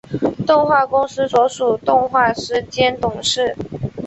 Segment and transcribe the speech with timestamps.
[0.47, 3.55] 动画公司所属动画师兼董事。